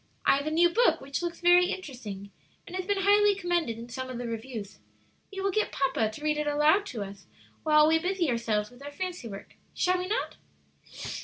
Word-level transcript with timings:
I 0.25 0.37
have 0.37 0.47
a 0.47 0.49
new 0.49 0.67
book 0.67 0.99
which 0.99 1.21
looks 1.21 1.41
very 1.41 1.67
interesting, 1.67 2.31
and 2.65 2.75
has 2.75 2.87
been 2.87 3.01
highly 3.03 3.35
commended 3.35 3.77
in 3.77 3.87
some 3.87 4.09
of 4.09 4.17
the 4.17 4.25
reviews. 4.25 4.79
We 5.31 5.41
will 5.41 5.51
get 5.51 5.71
papa 5.71 6.09
to 6.09 6.23
read 6.23 6.37
it 6.39 6.47
aloud 6.47 6.87
to 6.87 7.03
us 7.03 7.27
while 7.61 7.87
we 7.87 7.99
busy 7.99 8.27
ourselves 8.27 8.71
with 8.71 8.83
our 8.83 8.91
fancy 8.91 9.27
work. 9.27 9.53
Shall 9.75 9.99
we 9.99 10.07
not?" 10.07 10.37